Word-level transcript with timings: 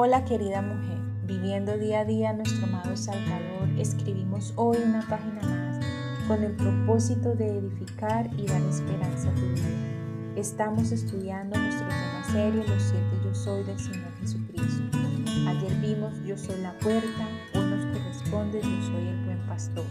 Hola 0.00 0.24
querida 0.24 0.62
mujer, 0.62 1.00
viviendo 1.24 1.76
día 1.76 2.02
a 2.02 2.04
día 2.04 2.32
nuestro 2.32 2.66
amado 2.66 2.96
Salvador, 2.96 3.68
escribimos 3.78 4.52
hoy 4.54 4.76
una 4.76 5.04
página 5.08 5.42
más 5.42 5.84
con 6.28 6.44
el 6.44 6.52
propósito 6.52 7.34
de 7.34 7.58
edificar 7.58 8.30
y 8.38 8.46
dar 8.46 8.62
esperanza 8.62 9.28
a 9.28 9.34
tu 9.34 9.40
vida. 9.40 10.36
Estamos 10.36 10.92
estudiando 10.92 11.58
nuestro 11.58 11.88
tema 11.88 12.24
serio, 12.30 12.62
los 12.68 12.80
siete 12.80 13.18
yo 13.24 13.34
soy 13.34 13.64
del 13.64 13.80
Señor 13.80 14.12
Jesucristo. 14.20 14.98
Ayer 15.48 15.74
vimos 15.80 16.14
yo 16.24 16.38
soy 16.38 16.60
la 16.60 16.78
puerta, 16.78 17.26
hoy 17.54 17.64
nos 17.64 17.84
corresponde 17.86 18.60
yo 18.62 18.82
soy 18.82 19.08
el 19.08 19.24
buen 19.24 19.44
pastor. 19.48 19.84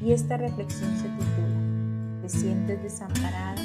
Y 0.00 0.12
esta 0.12 0.36
reflexión 0.36 0.96
se 0.96 1.08
titula, 1.08 2.20
¿te 2.22 2.28
sientes 2.28 2.80
desamparada? 2.80 3.60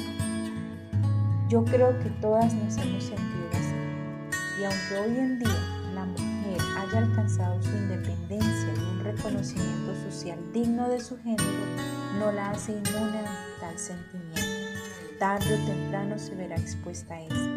Yo 1.48 1.64
creo 1.64 1.96
que 2.00 2.10
todas 2.20 2.52
nos 2.52 2.76
hemos 2.78 3.04
sentido 3.04 3.48
así. 3.52 4.60
Y 4.60 4.64
aunque 4.64 4.96
hoy 4.98 5.18
en 5.18 5.38
día 5.38 5.83
la 5.94 6.04
mujer 6.04 6.60
haya 6.78 6.98
alcanzado 6.98 7.62
su 7.62 7.70
independencia 7.70 8.74
y 8.74 8.98
un 8.98 9.04
reconocimiento 9.04 9.94
social 10.10 10.38
digno 10.52 10.88
de 10.88 11.00
su 11.00 11.16
género, 11.18 11.44
no 12.18 12.32
la 12.32 12.50
hace 12.50 12.72
inmune 12.72 13.18
a 13.18 13.60
tal 13.60 13.78
sentimiento. 13.78 14.40
Tarde 15.18 15.54
o 15.54 15.66
temprano 15.66 16.18
se 16.18 16.34
verá 16.34 16.56
expuesta 16.56 17.14
a 17.14 17.22
eso. 17.22 17.50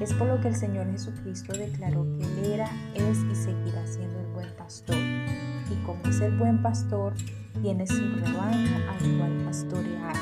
Es 0.00 0.14
por 0.14 0.28
lo 0.28 0.40
que 0.40 0.48
el 0.48 0.56
Señor 0.56 0.88
Jesucristo 0.92 1.52
declaró 1.52 2.06
que 2.16 2.24
Él 2.24 2.52
era, 2.52 2.70
es 2.94 3.18
y 3.18 3.34
seguirá 3.34 3.84
siendo 3.86 4.20
el 4.20 4.26
buen 4.28 4.50
pastor. 4.56 4.96
Y 4.96 5.84
como 5.84 6.00
es 6.04 6.20
el 6.20 6.38
buen 6.38 6.62
pastor, 6.62 7.14
tiene 7.60 7.86
su 7.86 8.00
rebaño 8.14 8.76
al 8.88 9.18
cual 9.18 9.42
pastorear. 9.44 10.14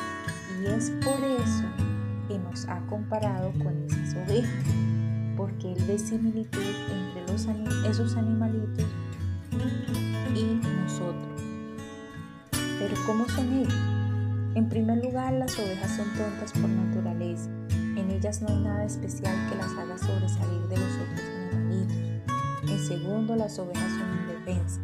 Y 0.63 0.67
es 0.69 0.91
por 1.05 1.23
eso 1.23 1.65
que 2.27 2.39
nos 2.39 2.67
ha 2.69 2.81
comparado 2.87 3.53
con 3.63 3.85
esas 3.85 4.15
ovejas 4.15 4.65
porque 5.37 5.73
Él 5.73 5.85
ve 5.87 5.99
similitud 5.99 6.61
esos 7.45 8.17
animalitos 8.17 8.87
y 10.35 10.59
nosotros. 10.83 11.43
Pero 12.79 12.95
¿cómo 13.07 13.29
son 13.29 13.53
ellos? 13.53 13.75
En 14.55 14.71
primer 14.71 15.05
lugar, 15.05 15.35
las 15.35 15.59
ovejas 15.59 15.97
son 15.97 16.07
tontas 16.17 16.53
por 16.53 16.71
naturaleza. 16.71 17.51
En 17.71 18.11
ellas 18.11 18.41
no 18.41 18.49
hay 18.49 18.61
nada 18.61 18.85
especial 18.85 19.35
que 19.51 19.57
las 19.57 19.71
haga 19.73 19.99
sobresalir 19.99 20.63
de 20.69 20.79
los 20.79 20.93
otros 20.95 21.21
animalitos. 21.21 21.97
En 22.71 22.79
segundo, 22.79 23.37
las 23.37 23.59
ovejas 23.59 23.91
son 23.91 24.19
indefensas. 24.23 24.81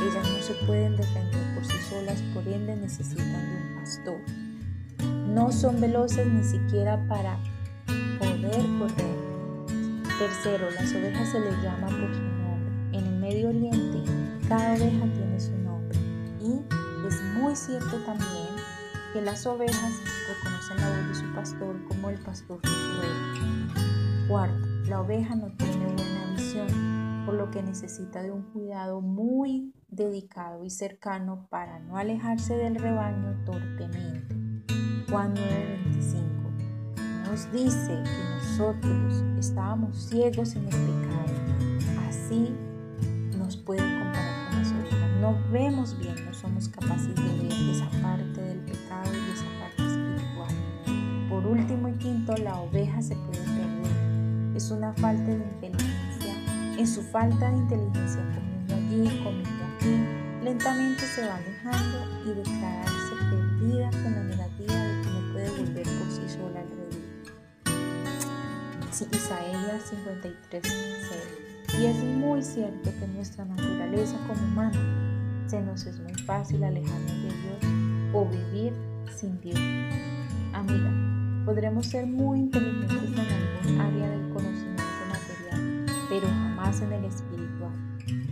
Ellas 0.00 0.24
no 0.30 0.40
se 0.40 0.54
pueden 0.66 0.96
defender 0.96 1.54
por 1.54 1.64
sí 1.64 1.76
solas, 1.90 2.22
por 2.32 2.46
ende 2.46 2.76
necesitan 2.76 3.26
de 3.26 3.56
un 3.56 3.80
pastor. 3.80 4.20
No 5.34 5.50
son 5.50 5.80
veloces 5.80 6.28
ni 6.28 6.44
siquiera 6.44 7.04
para 7.08 7.38
poder 8.20 8.64
correr 8.78 9.17
Tercero, 10.18 10.68
las 10.72 10.92
ovejas 10.92 11.28
se 11.28 11.38
les 11.38 11.62
llama 11.62 11.86
por 11.86 12.12
su 12.12 12.22
nombre. 12.22 12.98
En 12.98 13.06
el 13.06 13.20
Medio 13.20 13.50
Oriente, 13.50 14.02
cada 14.48 14.74
oveja 14.74 15.06
tiene 15.14 15.38
su 15.38 15.56
nombre. 15.58 15.96
Y 16.40 16.60
es 17.06 17.22
muy 17.40 17.54
cierto 17.54 17.96
también 18.04 18.48
que 19.12 19.22
las 19.22 19.46
ovejas 19.46 19.92
reconocen 20.28 20.76
la 20.78 20.88
voz 20.88 21.08
de 21.08 21.14
su 21.14 21.34
pastor 21.36 21.76
como 21.86 22.10
el 22.10 22.18
pastor 22.18 22.60
de 22.60 22.68
su 22.68 22.98
oveja. 22.98 24.28
Cuarto, 24.28 24.66
la 24.88 25.00
oveja 25.02 25.36
no 25.36 25.52
tiene 25.52 25.86
buena 25.86 26.34
visión, 26.34 27.22
por 27.24 27.34
lo 27.34 27.52
que 27.52 27.62
necesita 27.62 28.20
de 28.20 28.32
un 28.32 28.42
cuidado 28.42 29.00
muy 29.00 29.72
dedicado 29.86 30.64
y 30.64 30.70
cercano 30.70 31.46
para 31.48 31.78
no 31.78 31.96
alejarse 31.96 32.56
del 32.56 32.74
rebaño 32.74 33.44
torpemente. 33.44 34.34
Juan 35.08 35.34
9:25 35.34 36.37
nos 37.30 37.52
dice 37.52 38.02
que 38.04 38.34
nosotros 38.36 39.24
estábamos 39.38 39.96
ciegos 39.96 40.54
en 40.56 40.64
el 40.64 40.70
pecado. 40.70 41.28
Así 42.08 42.54
nos 43.36 43.56
pueden 43.56 44.00
comparar 44.00 44.50
con 44.50 44.58
ovejas. 44.58 45.20
No 45.20 45.36
vemos 45.52 45.98
bien, 45.98 46.14
no 46.24 46.32
somos 46.32 46.68
capaces 46.68 47.14
de 47.14 47.22
ver 47.22 47.52
esa 47.70 47.88
parte 48.02 48.40
del 48.40 48.58
pecado 48.60 49.10
y 49.12 49.32
esa 49.32 49.44
parte 49.60 49.82
espiritual. 49.82 51.28
Por 51.28 51.46
último 51.46 51.88
y 51.88 51.92
quinto, 51.94 52.34
la 52.36 52.60
oveja 52.60 53.02
se 53.02 53.14
puede 53.14 53.40
perder. 53.40 54.56
Es 54.56 54.70
una 54.70 54.94
falta 54.94 55.24
de 55.24 55.44
inteligencia. 55.44 56.34
En 56.78 56.86
su 56.86 57.02
falta 57.02 57.50
de 57.50 57.58
inteligencia, 57.58 58.22
comiendo 58.34 58.74
allí, 58.74 59.22
comiendo 59.22 59.64
aquí, 59.76 60.44
lentamente 60.44 61.02
se 61.02 61.26
va 61.26 61.36
alejando 61.36 61.98
y 62.24 62.34
declararse 62.34 63.14
perdida 63.30 63.90
con 63.90 64.14
la 64.14 64.22
negativa 64.22 64.74
de 64.74 65.02
que 65.02 65.10
no 65.10 65.32
puede 65.32 65.50
volver 65.50 65.84
por 65.84 66.10
sí 66.10 66.28
sola 66.28 66.77
Isaías 69.00 69.82
53, 69.90 70.62
6. 70.62 71.80
Y 71.80 71.86
es 71.86 71.96
muy 71.96 72.42
cierto 72.42 72.90
que 72.98 73.06
nuestra 73.08 73.44
naturaleza 73.44 74.16
como 74.26 74.42
humano 74.42 74.78
se 75.46 75.60
nos 75.60 75.86
es 75.86 76.00
muy 76.00 76.14
fácil 76.14 76.64
alejarnos 76.64 77.12
de 77.12 77.28
Dios 77.28 78.12
o 78.12 78.24
vivir 78.26 78.72
sin 79.16 79.40
Dios. 79.40 79.58
Amiga, 80.52 80.90
podremos 81.44 81.86
ser 81.86 82.06
muy 82.06 82.40
inteligentes 82.40 82.90
en 82.90 83.18
algún 83.20 83.80
área 83.80 84.10
del 84.10 84.28
conocimiento 84.30 84.82
material, 85.08 85.86
pero 86.08 86.26
jamás 86.26 86.80
en 86.80 86.92
el 86.92 87.04
espiritual. 87.04 87.72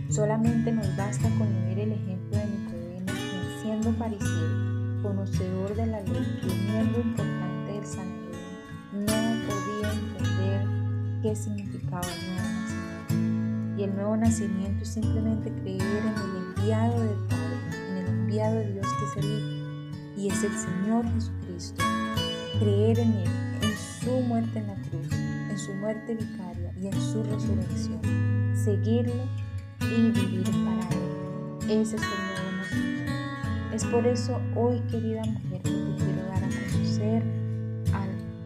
Solamente 0.09 0.71
nos 0.73 0.97
basta 0.97 1.29
con 1.37 1.49
leer 1.53 1.79
el 1.79 1.91
ejemplo 1.93 2.37
de 2.37 2.45
Nicodemo, 2.45 3.05
quien 3.05 3.61
siendo 3.61 3.93
fariseo, 3.93 5.01
conocedor 5.01 5.75
de 5.75 5.85
la 5.85 6.01
ley 6.01 6.39
y 6.43 6.71
miembro 6.71 7.01
importante 7.01 7.71
del 7.71 7.85
Sanedrín, 7.85 9.05
no 9.05 9.16
qué 11.27 11.35
significaba 11.35 12.07
el 12.07 12.25
nuevo 12.25 12.47
nacimiento. 12.53 13.77
Y 13.77 13.83
el 13.83 13.95
nuevo 13.95 14.17
nacimiento 14.17 14.83
es 14.83 14.89
simplemente 14.89 15.51
creer 15.61 15.81
en 15.81 16.07
el 16.07 16.55
enviado 16.55 17.01
del 17.01 17.19
Padre, 17.27 17.57
en 17.89 17.97
el 17.97 18.07
enviado 18.07 18.55
de 18.55 18.71
Dios 18.71 18.87
que 18.97 19.19
es 19.19 19.25
el 19.25 19.57
y 20.15 20.29
es 20.29 20.43
el 20.43 20.57
Señor 20.57 21.05
Jesucristo. 21.13 21.83
Creer 22.59 22.99
en 22.99 23.13
Él, 23.13 23.29
en 23.61 23.77
su 23.77 24.11
muerte 24.21 24.59
en 24.59 24.67
la 24.67 24.75
cruz, 24.75 25.11
en 25.11 25.57
su 25.59 25.73
muerte 25.75 26.15
vicaria 26.15 26.73
y 26.81 26.87
en 26.87 26.93
su 26.93 27.21
resurrección. 27.23 28.01
Seguirlo 28.55 29.25
y 29.81 30.11
vivir 30.11 30.49
para 30.65 30.87
Él. 30.89 31.81
Ese 31.81 31.97
es 31.97 32.01
el 32.03 32.09
nuevo 32.09 32.57
nacimiento. 32.57 33.75
Es 33.75 33.85
por 33.85 34.07
eso 34.07 34.41
hoy, 34.55 34.79
querida 34.89 35.23
mujer, 35.25 35.61
que 35.61 35.69
te 35.71 35.95
quiero 35.97 36.25
dar 36.29 36.43
a 36.43 36.71
conocer 36.71 37.23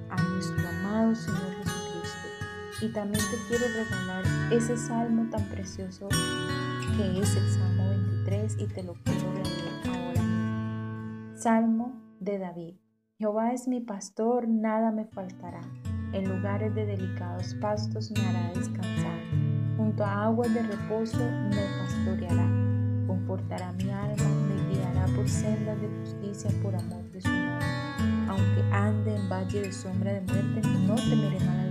a 0.10 0.22
nuestro 0.24 0.68
amado 0.68 1.16
Señor 1.16 1.61
y 2.82 2.90
también 2.90 3.24
te 3.30 3.38
quiero 3.48 3.66
regalar 3.68 4.24
ese 4.52 4.76
salmo 4.76 5.30
tan 5.30 5.44
precioso 5.50 6.10
que 6.98 7.20
es 7.20 7.36
el 7.36 7.48
Salmo 7.50 7.90
23 7.90 8.58
y 8.60 8.68
te 8.68 8.84
lo 8.84 8.94
quiero 9.04 9.32
regalar 9.34 9.88
ahora. 9.88 11.38
Salmo 11.38 12.02
de 12.20 12.40
David. 12.40 12.76
Jehová 13.20 13.54
es 13.54 13.68
mi 13.68 13.82
pastor, 13.82 14.48
nada 14.48 14.92
me 14.92 15.06
faltará. 15.06 15.62
En 16.12 16.28
lugares 16.28 16.74
de 16.74 16.86
delicados 16.86 17.54
pastos 17.62 18.12
me 18.12 18.26
hará 18.28 18.52
descansar. 18.54 19.20
Junto 19.78 20.04
a 20.04 20.26
aguas 20.26 20.52
de 20.54 20.64
reposo 20.64 21.20
me 21.20 21.64
pastoreará. 21.80 22.48
Confortará 23.06 23.72
mi 23.74 23.92
alma, 23.92 24.30
me 24.48 24.74
guiará 24.74 25.06
por 25.16 25.30
sendas 25.30 25.80
de 25.80 25.88
justicia 26.00 26.50
por 26.64 26.76
amor 26.76 27.04
de 27.12 27.22
su 27.22 27.30
nombre. 27.30 27.68
Aunque 28.28 28.62
ande 28.72 29.16
en 29.16 29.30
valle 29.30 29.62
de 29.62 29.72
sombra 29.72 30.14
de 30.14 30.22
muerte, 30.22 30.62
no 30.88 30.96
temeré 30.96 31.40
mal 31.46 31.71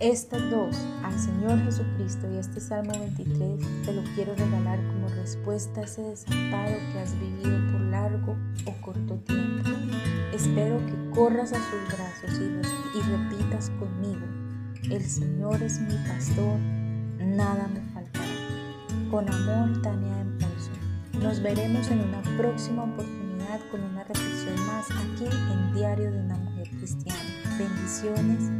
Estas 0.00 0.50
dos, 0.50 0.74
al 1.02 1.18
Señor 1.18 1.62
Jesucristo 1.62 2.26
y 2.32 2.38
este 2.38 2.58
Salmo 2.58 2.92
23, 2.98 3.84
te 3.84 3.92
lo 3.92 4.02
quiero 4.14 4.34
regalar 4.34 4.78
como 4.86 5.08
respuesta 5.08 5.82
a 5.82 5.84
ese 5.84 6.00
desamparo 6.00 6.78
que 6.90 7.00
has 7.00 7.12
vivido 7.20 7.58
por 7.70 7.82
largo 7.82 8.34
o 8.64 8.72
corto 8.80 9.16
tiempo. 9.26 9.68
Espero 10.32 10.78
que 10.86 11.10
corras 11.14 11.52
a 11.52 11.56
sus 11.56 11.98
brazos 11.98 12.40
y, 12.40 12.98
y 12.98 13.02
repitas 13.02 13.68
conmigo, 13.78 14.26
el 14.90 15.04
Señor 15.04 15.62
es 15.62 15.78
mi 15.82 15.94
pastor, 16.08 16.58
nada 17.18 17.68
me 17.68 17.82
faltará. 17.92 18.24
Con 19.10 19.28
amor, 19.28 19.82
Tania 19.82 20.18
Empolso. 20.22 20.70
Nos 21.22 21.42
veremos 21.42 21.90
en 21.90 22.00
una 22.00 22.22
próxima 22.38 22.84
oportunidad 22.84 23.60
con 23.70 23.82
una 23.82 24.02
reflexión 24.04 24.66
más 24.66 24.86
aquí 24.92 25.26
en 25.26 25.74
Diario 25.74 26.10
de 26.10 26.20
una 26.20 26.38
Mujer 26.38 26.70
Cristiana. 26.70 27.20
Bendiciones 27.58 28.50